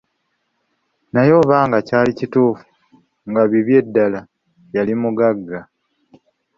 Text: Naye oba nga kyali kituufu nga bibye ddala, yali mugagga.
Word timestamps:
Naye 1.13 1.31
oba 1.41 1.57
nga 1.67 1.79
kyali 1.87 2.11
kituufu 2.19 2.65
nga 3.29 3.41
bibye 3.51 3.79
ddala, 3.87 4.19
yali 4.75 4.93
mugagga. 5.01 5.59